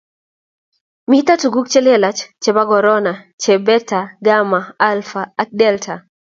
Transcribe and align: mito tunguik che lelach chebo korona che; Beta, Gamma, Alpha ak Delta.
mito 1.09 1.33
tunguik 1.39 1.67
che 1.71 1.79
lelach 1.85 2.19
chebo 2.41 2.63
korona 2.71 3.13
che; 3.41 3.53
Beta, 3.67 3.99
Gamma, 4.25 4.61
Alpha 4.91 5.21
ak 5.41 5.49
Delta. 5.61 5.93